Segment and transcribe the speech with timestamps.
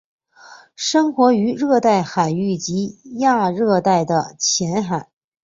[0.75, 5.11] 生活于热带海域及亚热带的浅海。